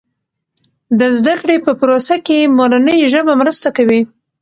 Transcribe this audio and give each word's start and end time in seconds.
د 0.99 1.01
زده 1.17 1.33
کړې 1.41 1.55
په 1.65 1.71
پروسه 1.79 2.15
کې 2.25 2.51
مورنۍ 2.57 2.99
ژبه 3.13 3.33
مرسته 3.41 3.69
کوي. 3.77 4.01